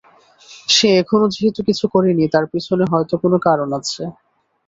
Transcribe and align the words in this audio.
সে 0.69 0.87
এখনও 1.01 1.27
যেহেতু 1.33 1.61
কিছু 1.67 1.85
করে 1.93 2.09
নি, 2.13 2.25
তার 2.33 2.45
পেছনে 2.51 2.83
হয়তো 2.91 3.15
কোন 3.21 3.33
কারন 3.45 3.69
আছে। 3.79 4.03